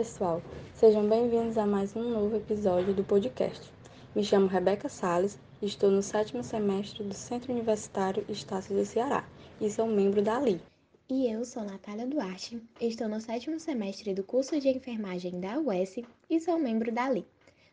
pessoal, 0.00 0.40
sejam 0.72 1.06
bem-vindos 1.06 1.58
a 1.58 1.66
mais 1.66 1.94
um 1.94 2.02
novo 2.02 2.34
episódio 2.34 2.94
do 2.94 3.04
podcast. 3.04 3.70
Me 4.16 4.24
chamo 4.24 4.46
Rebeca 4.46 4.88
Sales 4.88 5.38
e 5.60 5.66
estou 5.66 5.90
no 5.90 6.02
sétimo 6.02 6.42
semestre 6.42 7.04
do 7.04 7.12
Centro 7.12 7.52
Universitário 7.52 8.24
Estácio 8.26 8.74
do 8.74 8.82
Ceará 8.86 9.28
e 9.60 9.70
sou 9.70 9.86
membro 9.86 10.22
da 10.22 10.40
LI. 10.40 10.58
E 11.06 11.30
eu 11.30 11.44
sou 11.44 11.62
Natália 11.64 12.06
Duarte, 12.06 12.62
estou 12.80 13.10
no 13.10 13.20
sétimo 13.20 13.60
semestre 13.60 14.14
do 14.14 14.24
curso 14.24 14.58
de 14.58 14.70
enfermagem 14.70 15.38
da 15.38 15.60
UES 15.60 15.96
e 16.30 16.40
sou 16.40 16.58
membro 16.58 16.90
da 16.90 17.10
LI. 17.10 17.26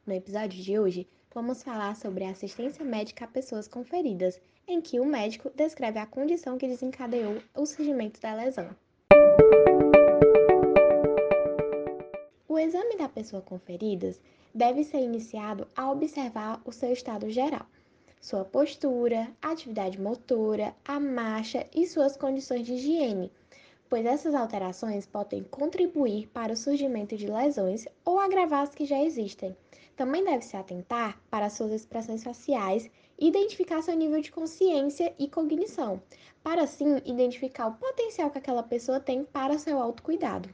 No 0.05 0.13
episódio 0.13 0.61
de 0.61 0.77
hoje, 0.77 1.07
vamos 1.33 1.63
falar 1.63 1.95
sobre 1.95 2.25
a 2.25 2.31
assistência 2.31 2.83
médica 2.83 3.23
a 3.23 3.29
pessoas 3.29 3.69
com 3.69 3.85
feridas, 3.85 4.37
em 4.67 4.81
que 4.81 4.99
o 4.99 5.05
médico 5.05 5.49
descreve 5.55 5.97
a 5.97 6.05
condição 6.05 6.57
que 6.57 6.67
desencadeou 6.67 7.37
o 7.55 7.65
surgimento 7.65 8.19
da 8.19 8.35
lesão. 8.35 8.75
O 12.57 12.59
exame 12.59 12.97
da 12.97 13.07
pessoa 13.07 13.39
com 13.39 13.59
feridas 13.59 14.19
deve 14.51 14.83
ser 14.83 14.97
iniciado 14.97 15.67
a 15.75 15.91
observar 15.91 16.59
o 16.65 16.71
seu 16.71 16.91
estado 16.91 17.29
geral, 17.29 17.67
sua 18.19 18.43
postura, 18.43 19.31
atividade 19.39 20.01
motora, 20.01 20.75
a 20.83 20.99
marcha 20.99 21.67
e 21.71 21.85
suas 21.85 22.17
condições 22.17 22.65
de 22.65 22.73
higiene, 22.73 23.31
pois 23.87 24.07
essas 24.07 24.33
alterações 24.33 25.05
podem 25.05 25.43
contribuir 25.43 26.29
para 26.29 26.53
o 26.53 26.57
surgimento 26.57 27.15
de 27.15 27.27
lesões 27.27 27.85
ou 28.03 28.19
agravar 28.19 28.63
as 28.63 28.73
que 28.73 28.87
já 28.87 29.03
existem. 29.03 29.55
Também 29.95 30.23
deve 30.23 30.43
se 30.43 30.57
atentar 30.57 31.21
para 31.29 31.51
suas 31.51 31.71
expressões 31.71 32.23
faciais 32.23 32.89
e 33.19 33.27
identificar 33.27 33.83
seu 33.83 33.95
nível 33.95 34.19
de 34.19 34.31
consciência 34.31 35.13
e 35.19 35.27
cognição, 35.27 36.01
para 36.41 36.63
assim 36.63 36.97
identificar 37.05 37.67
o 37.67 37.75
potencial 37.75 38.31
que 38.31 38.39
aquela 38.39 38.63
pessoa 38.63 38.99
tem 38.99 39.23
para 39.23 39.59
seu 39.59 39.79
autocuidado. 39.79 40.49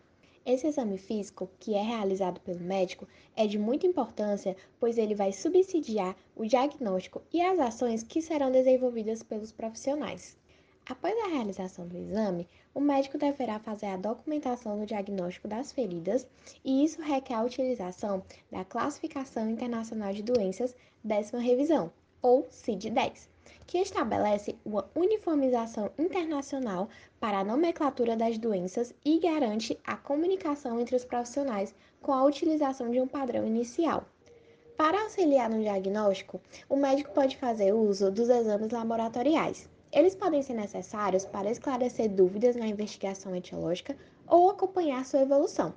Esse 0.45 0.67
exame 0.67 0.97
físico, 0.97 1.49
que 1.57 1.73
é 1.73 1.81
realizado 1.81 2.41
pelo 2.41 2.59
médico, 2.59 3.07
é 3.33 3.47
de 3.47 3.57
muita 3.57 3.87
importância, 3.87 4.57
pois 4.77 4.97
ele 4.97 5.15
vai 5.15 5.31
subsidiar 5.31 6.17
o 6.35 6.45
diagnóstico 6.45 7.21
e 7.31 7.41
as 7.41 7.57
ações 7.59 8.03
que 8.03 8.21
serão 8.21 8.51
desenvolvidas 8.51 9.23
pelos 9.23 9.53
profissionais. 9.53 10.37
Após 10.85 11.17
a 11.17 11.29
realização 11.29 11.87
do 11.87 11.97
exame, 11.97 12.45
o 12.75 12.81
médico 12.81 13.17
deverá 13.17 13.57
fazer 13.57 13.85
a 13.85 13.95
documentação 13.95 14.77
do 14.77 14.85
diagnóstico 14.85 15.47
das 15.47 15.71
feridas, 15.71 16.27
e 16.65 16.83
isso 16.83 17.01
requer 17.01 17.35
a 17.35 17.43
utilização 17.43 18.21
da 18.51 18.65
Classificação 18.65 19.49
Internacional 19.49 20.13
de 20.13 20.23
Doenças, 20.23 20.75
décima 21.01 21.39
revisão, 21.39 21.89
ou 22.21 22.43
CID-10 22.49 23.32
que 23.65 23.77
estabelece 23.77 24.55
uma 24.65 24.89
uniformização 24.95 25.91
internacional 25.97 26.89
para 27.19 27.39
a 27.39 27.43
nomenclatura 27.43 28.15
das 28.15 28.37
doenças 28.37 28.93
e 29.03 29.19
garante 29.19 29.79
a 29.83 29.95
comunicação 29.95 30.79
entre 30.79 30.95
os 30.95 31.05
profissionais 31.05 31.73
com 32.01 32.11
a 32.11 32.23
utilização 32.23 32.91
de 32.91 32.99
um 32.99 33.07
padrão 33.07 33.45
inicial. 33.45 34.05
Para 34.77 35.01
auxiliar 35.03 35.49
no 35.49 35.61
diagnóstico, 35.61 36.41
o 36.67 36.75
médico 36.75 37.13
pode 37.13 37.37
fazer 37.37 37.73
uso 37.73 38.11
dos 38.11 38.29
exames 38.29 38.71
laboratoriais. 38.71 39.69
Eles 39.91 40.15
podem 40.15 40.41
ser 40.41 40.55
necessários 40.55 41.25
para 41.25 41.51
esclarecer 41.51 42.09
dúvidas 42.09 42.55
na 42.55 42.67
investigação 42.67 43.35
etiológica 43.35 43.95
ou 44.27 44.49
acompanhar 44.49 45.05
sua 45.05 45.21
evolução. 45.21 45.73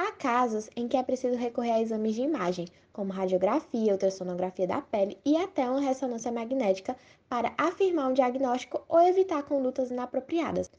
Há 0.00 0.12
casos 0.12 0.70
em 0.76 0.86
que 0.86 0.96
é 0.96 1.02
preciso 1.02 1.36
recorrer 1.36 1.72
a 1.72 1.82
exames 1.82 2.14
de 2.14 2.22
imagem, 2.22 2.68
como 2.92 3.12
radiografia, 3.12 3.90
ultrassonografia 3.90 4.64
da 4.64 4.80
pele 4.80 5.18
e 5.24 5.36
até 5.36 5.68
uma 5.68 5.80
ressonância 5.80 6.30
magnética 6.30 6.96
para 7.28 7.52
afirmar 7.58 8.08
um 8.08 8.12
diagnóstico 8.12 8.80
ou 8.88 9.00
evitar 9.00 9.42
condutas 9.42 9.90
inapropriadas. 9.90 10.70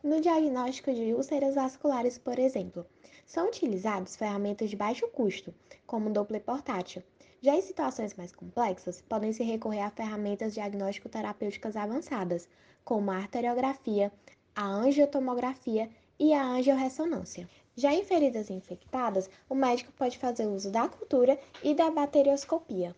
No 0.00 0.20
diagnóstico 0.20 0.92
de 0.92 1.12
úlceras 1.12 1.56
vasculares, 1.56 2.18
por 2.18 2.38
exemplo, 2.38 2.86
são 3.26 3.48
utilizados 3.48 4.14
ferramentas 4.14 4.70
de 4.70 4.76
baixo 4.76 5.08
custo, 5.08 5.52
como 5.84 6.08
o 6.08 6.12
Doppler 6.12 6.40
portátil. 6.40 7.02
Já 7.42 7.56
em 7.56 7.62
situações 7.62 8.14
mais 8.14 8.32
complexas, 8.32 9.02
podem 9.08 9.32
se 9.32 9.42
recorrer 9.42 9.80
a 9.80 9.90
ferramentas 9.90 10.54
diagnóstico-terapêuticas 10.54 11.74
avançadas, 11.74 12.48
como 12.84 13.10
a 13.10 13.16
arteriografia, 13.16 14.12
a 14.54 14.64
angiotomografia 14.64 15.90
e 16.16 16.32
a 16.32 16.44
angiorressonância. 16.44 17.48
Já 17.78 17.94
em 17.94 18.02
feridas 18.02 18.50
infectadas, 18.50 19.30
o 19.48 19.54
médico 19.54 19.92
pode 19.92 20.18
fazer 20.18 20.48
uso 20.48 20.68
da 20.68 20.88
cultura 20.88 21.38
e 21.62 21.76
da 21.76 21.88
bacterioscopia. 21.92 22.92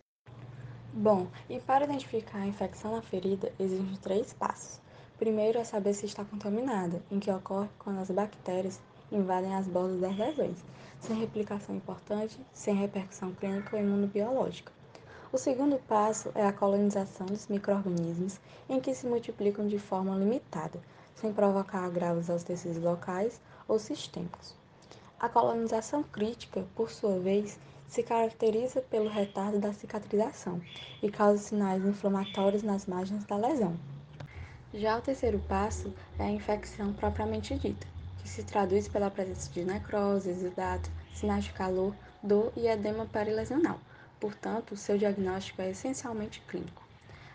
Bom, 0.91 1.27
e 1.47 1.59
para 1.59 1.85
identificar 1.85 2.39
a 2.39 2.47
infecção 2.47 2.95
na 2.95 3.01
ferida, 3.03 3.53
existem 3.59 3.95
três 3.97 4.33
passos. 4.33 4.81
Primeiro 5.19 5.59
é 5.59 5.63
saber 5.63 5.93
se 5.93 6.07
está 6.07 6.25
contaminada, 6.25 6.99
em 7.11 7.19
que 7.19 7.29
ocorre 7.29 7.69
quando 7.77 7.99
as 7.99 8.09
bactérias 8.09 8.79
invadem 9.11 9.53
as 9.53 9.67
bordas 9.67 10.01
das 10.01 10.17
lesões, 10.17 10.57
sem 10.99 11.15
replicação 11.15 11.75
importante, 11.75 12.39
sem 12.51 12.73
repercussão 12.73 13.35
clínica 13.35 13.75
ou 13.75 13.83
imunobiológica. 13.83 14.73
O 15.31 15.37
segundo 15.37 15.77
passo 15.87 16.31
é 16.33 16.43
a 16.43 16.51
colonização 16.51 17.27
dos 17.27 17.47
microrganismos, 17.47 18.39
em 18.67 18.79
que 18.79 18.95
se 18.95 19.05
multiplicam 19.05 19.67
de 19.67 19.77
forma 19.77 20.15
limitada, 20.15 20.81
sem 21.13 21.31
provocar 21.31 21.85
agravos 21.85 22.31
aos 22.31 22.41
tecidos 22.41 22.81
locais 22.81 23.39
ou 23.67 23.77
sistêmicos. 23.77 24.59
A 25.21 25.29
colonização 25.29 26.01
crítica, 26.01 26.65
por 26.75 26.89
sua 26.89 27.19
vez, 27.19 27.59
se 27.87 28.01
caracteriza 28.01 28.81
pelo 28.81 29.07
retardo 29.07 29.59
da 29.59 29.71
cicatrização 29.71 30.59
e 30.99 31.11
causa 31.11 31.37
sinais 31.43 31.85
inflamatórios 31.85 32.63
nas 32.63 32.87
margens 32.87 33.23
da 33.25 33.37
lesão. 33.37 33.77
Já 34.73 34.97
o 34.97 35.01
terceiro 35.01 35.37
passo 35.47 35.93
é 36.17 36.23
a 36.23 36.31
infecção 36.31 36.91
propriamente 36.93 37.55
dita, 37.55 37.85
que 38.17 38.27
se 38.27 38.41
traduz 38.41 38.87
pela 38.87 39.11
presença 39.11 39.51
de 39.51 39.63
necrose, 39.63 40.31
exudato, 40.31 40.89
sinais 41.13 41.43
de 41.43 41.53
calor, 41.53 41.95
dor 42.23 42.51
e 42.57 42.65
edema 42.65 43.05
perilesional. 43.05 43.79
Portanto, 44.19 44.75
seu 44.75 44.97
diagnóstico 44.97 45.61
é 45.61 45.69
essencialmente 45.69 46.41
clínico. 46.47 46.81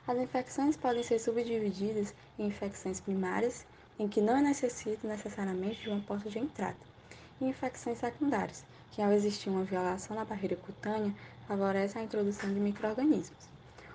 As 0.08 0.18
infecções 0.18 0.76
podem 0.76 1.04
ser 1.04 1.20
subdivididas 1.20 2.12
em 2.36 2.48
infecções 2.48 2.98
primárias, 2.98 3.64
em 3.96 4.08
que 4.08 4.20
não 4.20 4.42
necessitam 4.42 5.08
necessariamente 5.08 5.82
de 5.82 5.88
uma 5.88 6.00
porta 6.00 6.28
de 6.28 6.40
entrada, 6.40 6.76
e 7.40 7.44
infecções 7.44 7.98
secundárias, 7.98 8.64
que 8.90 9.02
ao 9.02 9.12
existir 9.12 9.48
uma 9.50 9.64
violação 9.64 10.16
na 10.16 10.24
barreira 10.24 10.56
cutânea, 10.56 11.14
favorecem 11.46 12.02
a 12.02 12.04
introdução 12.04 12.52
de 12.52 12.60
microrganismos. 12.60 13.48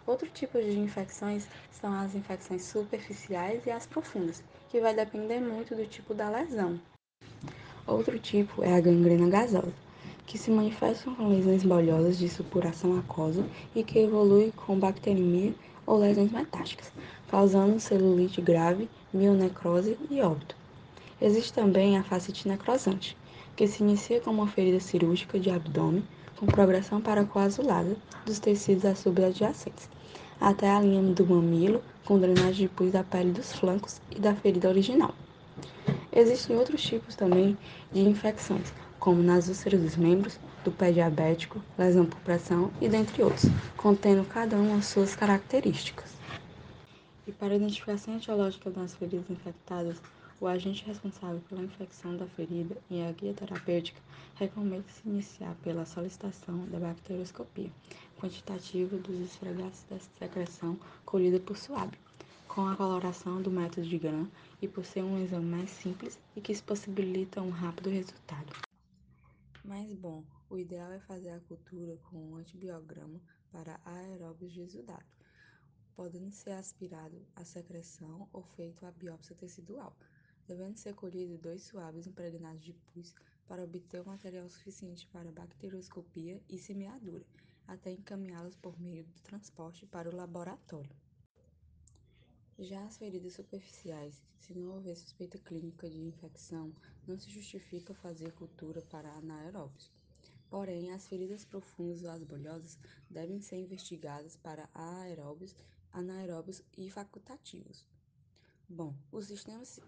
Outro 0.05 0.27
tipo 0.29 0.59
de 0.61 0.79
infecções 0.79 1.47
são 1.71 1.93
as 1.93 2.15
infecções 2.15 2.63
superficiais 2.63 3.65
e 3.65 3.71
as 3.71 3.85
profundas, 3.85 4.43
que 4.69 4.81
vai 4.81 4.93
depender 4.93 5.39
muito 5.39 5.75
do 5.75 5.85
tipo 5.85 6.13
da 6.13 6.29
lesão. 6.29 6.79
Outro 7.85 8.17
tipo 8.19 8.63
é 8.63 8.75
a 8.75 8.79
gangrena 8.79 9.29
gasosa, 9.29 9.73
que 10.25 10.37
se 10.37 10.49
manifesta 10.49 11.09
com 11.11 11.27
lesões 11.27 11.63
bolhosas 11.63 12.17
de 12.17 12.29
supuração 12.29 12.97
aquosa 12.97 13.45
e 13.75 13.83
que 13.83 13.99
evolui 13.99 14.51
com 14.55 14.79
bacteremia 14.79 15.53
ou 15.85 15.97
lesões 15.97 16.31
metásticas, 16.31 16.91
causando 17.27 17.79
celulite 17.79 18.41
grave, 18.41 18.89
mionecrose 19.13 19.97
e 20.09 20.21
óbito. 20.21 20.55
Existe 21.19 21.53
também 21.53 21.97
a 21.97 22.03
fascite 22.03 22.47
necrosante, 22.47 23.17
que 23.61 23.67
se 23.67 23.83
inicia 23.83 24.19
como 24.19 24.41
uma 24.41 24.51
ferida 24.51 24.79
cirúrgica 24.79 25.39
de 25.39 25.51
abdômen 25.51 26.03
com 26.35 26.47
progressão 26.47 26.99
para 26.99 27.23
coasulada 27.23 27.95
dos 28.25 28.39
tecidos 28.39 28.97
subadjacentes, 28.97 29.87
até 30.39 30.67
a 30.67 30.81
linha 30.81 31.13
do 31.13 31.23
mamilo, 31.27 31.79
com 32.03 32.17
drenagem 32.17 32.65
de 32.65 32.73
pus 32.73 32.91
da 32.91 33.03
pele 33.03 33.29
dos 33.29 33.53
flancos 33.53 34.01
e 34.09 34.19
da 34.19 34.33
ferida 34.33 34.67
original. 34.67 35.13
Existem 36.11 36.57
outros 36.57 36.81
tipos 36.81 37.15
também 37.15 37.55
de 37.91 38.01
infecções, 38.01 38.73
como 38.99 39.21
nas 39.21 39.47
úlceras 39.47 39.79
dos 39.79 39.95
membros, 39.95 40.39
do 40.63 40.71
pé 40.71 40.91
diabético, 40.91 41.61
lesão 41.77 42.07
por 42.07 42.19
pressão 42.21 42.71
e 42.81 42.89
dentre 42.89 43.21
outros, 43.21 43.45
contendo 43.77 44.25
cada 44.27 44.55
um 44.55 44.75
as 44.75 44.87
suas 44.87 45.15
características. 45.15 46.15
E 47.27 47.31
para 47.31 47.53
a 47.53 47.57
identificação 47.57 48.17
etiológica 48.17 48.71
das 48.71 48.95
feridas 48.95 49.29
infectadas, 49.29 50.01
o 50.41 50.47
agente 50.47 50.83
responsável 50.85 51.39
pela 51.47 51.61
infecção 51.61 52.17
da 52.17 52.25
ferida 52.25 52.75
e 52.89 52.99
a 53.03 53.11
guia 53.11 53.31
terapêutica 53.31 54.01
recomenda-se 54.33 55.07
iniciar 55.07 55.55
pela 55.57 55.85
solicitação 55.85 56.65
da 56.65 56.79
bacterioscopia 56.79 57.69
quantitativa 58.19 58.97
dos 58.97 59.19
esfregaços 59.19 59.83
da 59.87 59.99
secreção 59.99 60.79
colhida 61.05 61.39
por 61.39 61.55
suave, 61.55 61.95
com 62.47 62.67
a 62.67 62.75
coloração 62.75 63.39
do 63.39 63.51
método 63.51 63.87
de 63.87 63.99
Gram 63.99 64.27
e 64.59 64.67
por 64.67 64.83
ser 64.83 65.03
um 65.03 65.23
exame 65.23 65.45
mais 65.45 65.69
simples 65.69 66.17
e 66.35 66.41
que 66.41 66.59
possibilita 66.63 67.39
um 67.39 67.51
rápido 67.51 67.91
resultado. 67.91 68.51
Mas 69.63 69.93
bom, 69.93 70.23
o 70.49 70.57
ideal 70.57 70.91
é 70.91 70.99
fazer 71.01 71.29
a 71.29 71.39
cultura 71.41 71.95
com 72.09 72.17
um 72.17 72.37
antibiograma 72.37 73.21
para 73.51 73.79
aeróbios 73.85 74.51
de 74.51 74.61
exudato, 74.61 75.05
podendo 75.95 76.31
ser 76.31 76.53
aspirado 76.53 77.21
a 77.35 77.45
secreção 77.45 78.27
ou 78.33 78.41
feito 78.55 78.83
a 78.87 78.91
biópsia 78.91 79.35
tecidual 79.35 79.95
devendo 80.47 80.77
ser 80.77 80.93
colhidos 80.93 81.39
dois 81.39 81.63
suaves 81.63 82.07
impregnados 82.07 82.63
de 82.63 82.73
pus 82.73 83.13
para 83.47 83.63
obter 83.63 84.01
o 84.01 84.05
material 84.05 84.47
suficiente 84.49 85.07
para 85.07 85.31
bacterioscopia 85.31 86.41
e 86.49 86.57
semeadura, 86.57 87.25
até 87.67 87.91
encaminhá-los 87.91 88.55
por 88.55 88.79
meio 88.79 89.03
do 89.03 89.19
transporte 89.21 89.85
para 89.85 90.09
o 90.09 90.15
laboratório. 90.15 90.95
Já 92.57 92.83
as 92.85 92.97
feridas 92.97 93.33
superficiais, 93.33 94.21
se 94.39 94.53
não 94.53 94.75
houver 94.75 94.95
suspeita 94.95 95.39
clínica 95.39 95.89
de 95.89 95.99
infecção, 95.99 96.71
não 97.07 97.17
se 97.17 97.29
justifica 97.29 97.93
fazer 97.93 98.31
cultura 98.33 98.81
para 98.83 99.11
anaeróbios. 99.13 99.91
Porém, 100.49 100.91
as 100.91 101.07
feridas 101.07 101.45
profundas 101.45 102.03
ou 102.03 102.11
as 102.11 102.23
bolhosas 102.23 102.77
devem 103.09 103.39
ser 103.41 103.57
investigadas 103.57 104.35
para 104.35 104.69
aeróbios, 104.73 105.55
anaeróbios 105.91 106.61
e 106.77 106.89
facultativos. 106.89 107.85
Bom, 108.67 108.93
os 109.11 109.27
sistemas. 109.27 109.79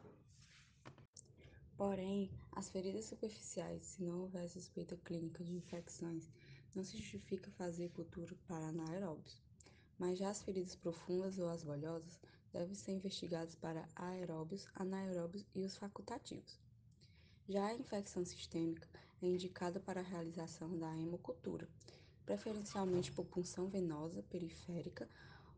Porém, 1.77 2.29
as 2.51 2.69
feridas 2.69 3.05
superficiais, 3.05 3.83
se 3.83 4.03
não 4.03 4.21
houver 4.21 4.47
suspeita 4.49 4.95
clínica 5.03 5.43
de 5.43 5.53
infecções, 5.53 6.31
não 6.75 6.83
se 6.83 6.97
justifica 6.97 7.51
fazer 7.51 7.89
cultura 7.89 8.35
para 8.47 8.67
anaeróbios. 8.67 9.41
Mas 9.97 10.17
já 10.17 10.29
as 10.29 10.41
feridas 10.43 10.75
profundas 10.75 11.37
ou 11.39 11.49
as 11.49 11.63
bolhosas 11.63 12.19
devem 12.51 12.75
ser 12.75 12.91
investigadas 12.91 13.55
para 13.55 13.87
aeróbios, 13.95 14.67
anaeróbios 14.75 15.45
e 15.55 15.63
os 15.63 15.75
facultativos. 15.75 16.59
Já 17.49 17.67
a 17.67 17.75
infecção 17.75 18.23
sistêmica 18.23 18.87
é 19.21 19.27
indicada 19.27 19.79
para 19.79 19.99
a 19.99 20.03
realização 20.03 20.77
da 20.77 20.95
hemocultura, 20.97 21.67
preferencialmente 22.25 23.11
por 23.11 23.25
punção 23.25 23.67
venosa 23.67 24.23
periférica, 24.23 25.09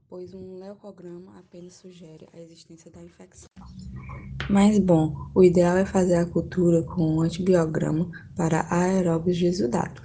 pois 0.08 0.34
um 0.34 0.56
leucograma 0.56 1.38
apenas 1.38 1.76
sugere 1.76 2.28
a 2.34 2.40
existência 2.40 2.90
da 2.90 3.02
infecção. 3.02 3.50
Mas 4.48 4.78
bom, 4.78 5.16
o 5.34 5.44
ideal 5.44 5.76
é 5.76 5.86
fazer 5.86 6.16
a 6.16 6.26
cultura 6.26 6.84
com 6.84 7.16
um 7.16 7.22
antibiograma 7.22 8.10
para 8.36 8.68
aeróbios 8.70 9.38
de 9.38 9.48
exudato, 9.48 10.04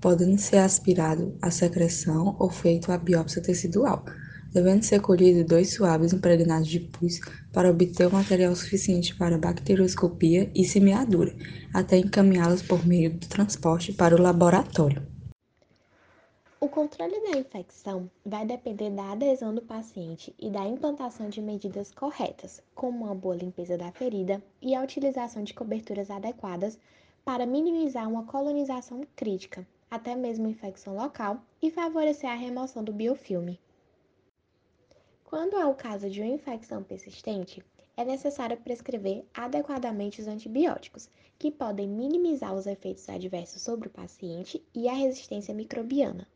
podendo 0.00 0.38
ser 0.38 0.58
aspirado 0.58 1.36
a 1.42 1.50
secreção 1.50 2.36
ou 2.38 2.48
feito 2.48 2.92
a 2.92 2.98
biópsia 2.98 3.42
tecidual, 3.42 4.04
devendo 4.52 4.84
ser 4.84 5.00
colhido 5.00 5.44
dois 5.44 5.74
suaves 5.74 6.12
impregnados 6.12 6.68
de 6.68 6.78
pus 6.78 7.18
para 7.52 7.68
obter 7.68 8.06
o 8.06 8.12
material 8.12 8.54
suficiente 8.54 9.16
para 9.16 9.36
bacterioscopia 9.36 10.48
e 10.54 10.64
semeadura, 10.64 11.34
até 11.74 11.98
encaminhá-los 11.98 12.62
por 12.62 12.86
meio 12.86 13.12
do 13.14 13.26
transporte 13.26 13.92
para 13.92 14.14
o 14.14 14.22
laboratório. 14.22 15.15
O 16.58 16.70
controle 16.70 17.20
da 17.20 17.38
infecção 17.38 18.10
vai 18.24 18.46
depender 18.46 18.88
da 18.88 19.12
adesão 19.12 19.54
do 19.54 19.60
paciente 19.60 20.34
e 20.38 20.48
da 20.48 20.64
implantação 20.64 21.28
de 21.28 21.42
medidas 21.42 21.92
corretas, 21.92 22.62
como 22.74 23.04
uma 23.04 23.14
boa 23.14 23.36
limpeza 23.36 23.76
da 23.76 23.92
ferida 23.92 24.42
e 24.62 24.74
a 24.74 24.82
utilização 24.82 25.44
de 25.44 25.52
coberturas 25.52 26.10
adequadas 26.10 26.78
para 27.22 27.44
minimizar 27.44 28.08
uma 28.08 28.24
colonização 28.24 29.02
crítica, 29.14 29.68
até 29.90 30.16
mesmo 30.16 30.48
infecção 30.48 30.96
local, 30.96 31.42
e 31.60 31.70
favorecer 31.70 32.30
a 32.30 32.34
remoção 32.34 32.82
do 32.82 32.92
biofilme. 32.92 33.60
Quando 35.24 35.56
há 35.56 35.68
o 35.68 35.74
caso 35.74 36.08
de 36.08 36.22
uma 36.22 36.32
infecção 36.32 36.82
persistente, 36.82 37.62
é 37.94 38.02
necessário 38.02 38.56
prescrever 38.56 39.26
adequadamente 39.34 40.22
os 40.22 40.26
antibióticos, 40.26 41.10
que 41.38 41.50
podem 41.50 41.86
minimizar 41.86 42.54
os 42.54 42.66
efeitos 42.66 43.06
adversos 43.10 43.60
sobre 43.60 43.88
o 43.88 43.92
paciente 43.92 44.64
e 44.74 44.88
a 44.88 44.94
resistência 44.94 45.52
microbiana. 45.52 46.26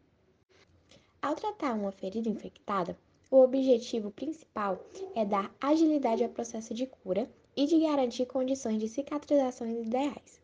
Ao 1.22 1.34
tratar 1.34 1.74
uma 1.74 1.92
ferida 1.92 2.30
infectada, 2.30 2.96
o 3.30 3.42
objetivo 3.42 4.10
principal 4.10 4.80
é 5.14 5.22
dar 5.22 5.54
agilidade 5.60 6.24
ao 6.24 6.30
processo 6.30 6.72
de 6.72 6.86
cura 6.86 7.30
e 7.54 7.66
de 7.66 7.78
garantir 7.78 8.24
condições 8.24 8.80
de 8.80 8.88
cicatrização 8.88 9.68
ideais. 9.68 10.40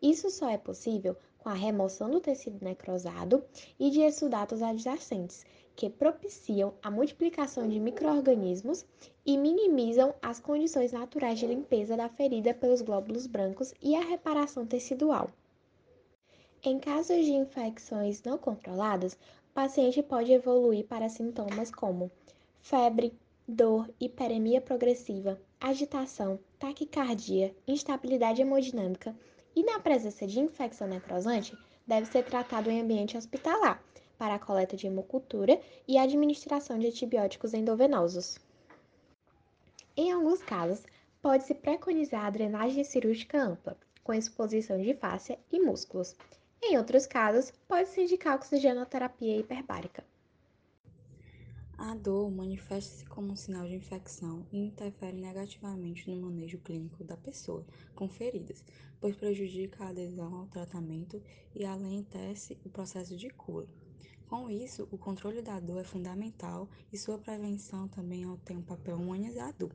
Isso 0.00 0.30
só 0.30 0.48
é 0.48 0.56
possível 0.56 1.16
com 1.38 1.48
a 1.48 1.54
remoção 1.54 2.08
do 2.08 2.20
tecido 2.20 2.64
necrosado 2.64 3.44
e 3.80 3.90
de 3.90 4.00
exudatos 4.00 4.62
adjacentes, 4.62 5.44
que 5.74 5.90
propiciam 5.90 6.72
a 6.80 6.88
multiplicação 6.88 7.68
de 7.68 7.80
microorganismos 7.80 8.86
e 9.26 9.36
minimizam 9.36 10.14
as 10.22 10.38
condições 10.38 10.92
naturais 10.92 11.40
de 11.40 11.48
limpeza 11.48 11.96
da 11.96 12.08
ferida 12.08 12.54
pelos 12.54 12.80
glóbulos 12.80 13.26
brancos 13.26 13.74
e 13.82 13.96
a 13.96 14.00
reparação 14.00 14.64
tecidual. 14.64 15.28
Em 16.64 16.78
casos 16.78 17.24
de 17.24 17.32
infecções 17.32 18.22
não 18.22 18.38
controladas, 18.38 19.18
o 19.52 19.54
paciente 19.54 20.02
pode 20.02 20.32
evoluir 20.32 20.86
para 20.86 21.10
sintomas 21.10 21.70
como 21.70 22.10
febre, 22.62 23.12
dor, 23.46 23.86
hiperemia 24.00 24.62
progressiva, 24.62 25.38
agitação, 25.60 26.40
taquicardia, 26.58 27.54
instabilidade 27.68 28.40
hemodinâmica 28.40 29.14
e 29.54 29.62
na 29.62 29.78
presença 29.78 30.26
de 30.26 30.40
infecção 30.40 30.88
necrosante, 30.88 31.54
deve 31.86 32.06
ser 32.06 32.24
tratado 32.24 32.70
em 32.70 32.80
ambiente 32.80 33.14
hospitalar 33.14 33.84
para 34.16 34.36
a 34.36 34.38
coleta 34.38 34.74
de 34.74 34.86
hemocultura 34.86 35.60
e 35.86 35.98
administração 35.98 36.78
de 36.78 36.86
antibióticos 36.86 37.52
endovenosos. 37.52 38.38
Em 39.94 40.10
alguns 40.10 40.40
casos, 40.40 40.82
pode-se 41.20 41.54
preconizar 41.54 42.24
a 42.24 42.30
drenagem 42.30 42.84
cirúrgica 42.84 43.38
ampla, 43.38 43.76
com 44.02 44.14
exposição 44.14 44.80
de 44.80 44.94
fáscia 44.94 45.38
e 45.52 45.60
músculos. 45.60 46.16
Em 46.64 46.78
outros 46.78 47.06
casos, 47.06 47.52
pode-se 47.66 48.02
indicar 48.02 48.36
oxigenoterapia 48.36 49.36
hiperbárica. 49.36 50.04
A 51.76 51.96
dor 51.96 52.30
manifesta-se 52.30 53.04
como 53.06 53.32
um 53.32 53.36
sinal 53.36 53.66
de 53.66 53.74
infecção 53.74 54.46
e 54.52 54.58
interfere 54.58 55.20
negativamente 55.20 56.08
no 56.08 56.22
manejo 56.22 56.60
clínico 56.60 57.02
da 57.02 57.16
pessoa 57.16 57.66
com 57.96 58.08
feridas, 58.08 58.62
pois 59.00 59.16
prejudica 59.16 59.82
a 59.82 59.88
adesão 59.88 60.32
ao 60.32 60.46
tratamento 60.46 61.20
e 61.52 61.64
alentece 61.64 62.56
o 62.64 62.70
processo 62.70 63.16
de 63.16 63.28
cura. 63.28 63.66
Com 64.28 64.48
isso, 64.48 64.88
o 64.92 64.96
controle 64.96 65.42
da 65.42 65.58
dor 65.58 65.80
é 65.80 65.84
fundamental 65.84 66.68
e 66.92 66.96
sua 66.96 67.18
prevenção 67.18 67.88
também 67.88 68.24
tem 68.44 68.56
um 68.56 68.62
papel 68.62 68.96
humanizador. 68.96 69.72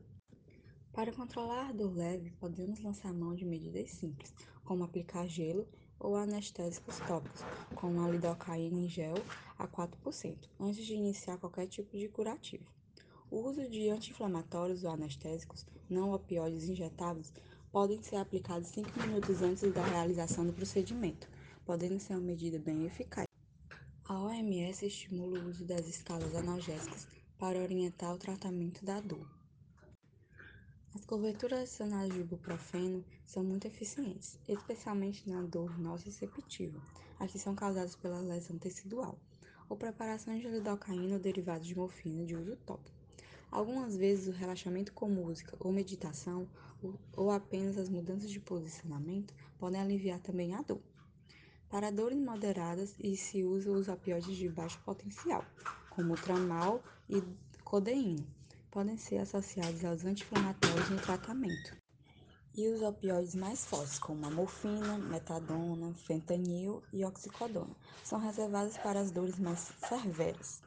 Para 0.90 1.12
controlar 1.12 1.68
a 1.68 1.72
dor 1.72 1.94
leve, 1.94 2.30
podemos 2.40 2.80
lançar 2.80 3.12
mão 3.12 3.34
de 3.34 3.44
medidas 3.44 3.90
simples, 3.90 4.32
como 4.64 4.82
aplicar 4.82 5.28
gelo 5.28 5.68
ou 6.00 6.16
anestésicos 6.16 6.98
tópicos, 7.00 7.42
como 7.74 8.00
a 8.00 8.08
lidocaína 8.08 8.80
em 8.80 8.88
gel 8.88 9.14
a 9.58 9.66
4%, 9.66 10.36
antes 10.60 10.84
de 10.84 10.94
iniciar 10.94 11.38
qualquer 11.38 11.66
tipo 11.66 11.96
de 11.96 12.08
curativo. 12.08 12.64
O 13.30 13.46
uso 13.48 13.68
de 13.68 13.90
anti-inflamatórios 13.90 14.84
ou 14.84 14.90
anestésicos 14.90 15.66
não 15.88 16.12
opioides 16.12 16.68
injetáveis 16.68 17.32
podem 17.70 18.02
ser 18.02 18.16
aplicados 18.16 18.68
5 18.68 18.98
minutos 19.00 19.42
antes 19.42 19.72
da 19.72 19.84
realização 19.84 20.46
do 20.46 20.52
procedimento, 20.52 21.28
podendo 21.64 22.00
ser 22.00 22.14
uma 22.14 22.22
medida 22.22 22.58
bem 22.58 22.86
eficaz. 22.86 23.26
A 24.04 24.18
OMS 24.18 24.86
estimula 24.86 25.38
o 25.38 25.48
uso 25.48 25.66
das 25.66 25.86
escalas 25.86 26.34
analgésicas 26.34 27.06
para 27.38 27.58
orientar 27.58 28.14
o 28.14 28.18
tratamento 28.18 28.82
da 28.84 29.00
dor. 29.00 29.37
As 30.98 31.04
coberturas 31.04 31.60
adicionais 31.60 32.12
de 32.12 32.20
ibuprofeno 32.22 33.04
são 33.24 33.44
muito 33.44 33.68
eficientes, 33.68 34.36
especialmente 34.48 35.30
na 35.30 35.42
dor 35.42 35.78
nociceptiva, 35.78 36.82
as 37.20 37.30
que 37.30 37.38
são 37.38 37.54
causadas 37.54 37.94
pela 37.94 38.18
lesão 38.18 38.58
tecidual, 38.58 39.16
ou 39.68 39.76
preparações 39.76 40.42
de 40.42 40.48
lidocaína 40.48 41.14
ou 41.14 41.20
derivados 41.20 41.68
de 41.68 41.76
morfina 41.76 42.26
de 42.26 42.34
uso 42.34 42.56
tópico. 42.56 42.98
Algumas 43.48 43.96
vezes 43.96 44.26
o 44.26 44.36
relaxamento 44.36 44.92
com 44.92 45.08
música 45.08 45.56
ou 45.60 45.70
meditação, 45.70 46.48
ou 47.16 47.30
apenas 47.30 47.78
as 47.78 47.88
mudanças 47.88 48.28
de 48.28 48.40
posicionamento, 48.40 49.32
podem 49.56 49.80
aliviar 49.80 50.18
também 50.18 50.52
a 50.52 50.62
dor. 50.62 50.82
Para 51.70 51.92
dores 51.92 52.18
moderadas, 52.18 52.96
e 52.98 53.16
se 53.16 53.44
usa 53.44 53.70
os 53.70 53.86
opioides 53.86 54.36
de 54.36 54.48
baixo 54.48 54.80
potencial, 54.84 55.44
como 55.90 56.16
tramal 56.16 56.82
e 57.08 57.22
codeína, 57.62 58.26
podem 58.70 58.96
ser 58.96 59.18
associados 59.18 59.84
aos 59.84 60.04
anti-inflamatórios 60.04 60.90
no 60.90 61.00
tratamento. 61.00 61.76
E 62.54 62.68
os 62.68 62.82
opioides 62.82 63.34
mais 63.34 63.64
fortes, 63.64 63.98
como 63.98 64.26
a 64.26 64.30
morfina, 64.30 64.98
metadona, 64.98 65.94
fentanil 65.94 66.82
e 66.92 67.04
oxicodona, 67.04 67.74
são 68.04 68.18
reservados 68.18 68.76
para 68.78 69.00
as 69.00 69.10
dores 69.10 69.38
mais 69.38 69.72
severas. 69.88 70.62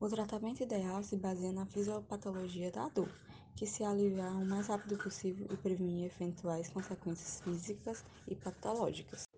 O 0.00 0.08
tratamento 0.08 0.62
ideal 0.62 1.02
se 1.02 1.16
baseia 1.16 1.52
na 1.52 1.66
fisiopatologia 1.66 2.70
da 2.70 2.88
dor, 2.88 3.08
que 3.56 3.66
se 3.66 3.84
aliviar 3.84 4.32
o 4.32 4.44
mais 4.44 4.68
rápido 4.68 4.96
possível 4.98 5.46
e 5.50 5.56
prevenir 5.56 6.06
eventuais 6.06 6.68
consequências 6.70 7.40
físicas 7.40 8.04
e 8.26 8.34
patológicas. 8.34 9.28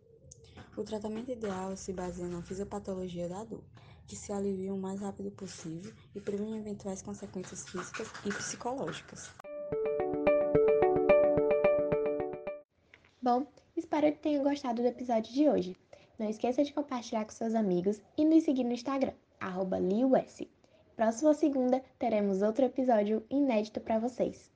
O 0.76 0.82
tratamento 0.82 1.30
ideal 1.30 1.76
se 1.76 1.92
baseia 1.92 2.28
na 2.28 2.42
fisiopatologia 2.42 3.28
da 3.28 3.44
dor, 3.44 3.62
que 4.06 4.16
se 4.16 4.32
alivia 4.32 4.72
o 4.72 4.78
mais 4.78 5.00
rápido 5.00 5.30
possível 5.30 5.92
e 6.14 6.20
previne 6.20 6.58
eventuais 6.58 7.02
consequências 7.02 7.68
físicas 7.68 8.08
e 8.24 8.32
psicológicas. 8.32 9.30
Bom, 13.22 13.46
espero 13.76 14.12
que 14.12 14.18
tenham 14.18 14.44
gostado 14.44 14.82
do 14.82 14.88
episódio 14.88 15.32
de 15.32 15.48
hoje. 15.48 15.76
Não 16.18 16.28
esqueça 16.28 16.62
de 16.62 16.72
compartilhar 16.72 17.24
com 17.24 17.32
seus 17.32 17.54
amigos 17.54 18.00
e 18.16 18.24
nos 18.24 18.44
seguir 18.44 18.64
no 18.64 18.72
Instagram, 18.72 19.14
lius. 19.80 20.42
Próxima 20.94 21.34
segunda 21.34 21.82
teremos 21.98 22.42
outro 22.42 22.64
episódio 22.64 23.24
inédito 23.28 23.80
para 23.80 23.98
vocês. 23.98 24.53